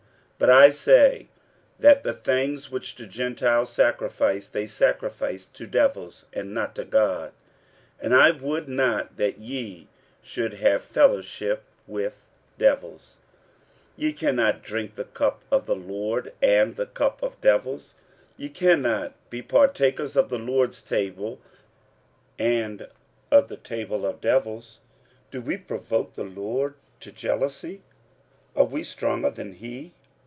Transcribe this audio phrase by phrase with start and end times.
[0.41, 1.27] 46:010:020 But I say,
[1.79, 7.31] that the things which the Gentiles sacrifice, they sacrifice to devils, and not to God:
[8.01, 9.87] and I would not that ye
[10.23, 12.27] should have fellowship with
[12.57, 13.17] devils.
[13.99, 17.93] 46:010:021 Ye cannot drink the cup of the Lord, and the cup of devils:
[18.35, 21.39] ye cannot be partakers of the Lord's table,
[22.39, 22.87] and
[23.29, 24.79] of the table of devils.
[25.31, 27.83] 46:010:022 Do we provoke the Lord to jealousy?
[28.55, 29.93] are we stronger than he?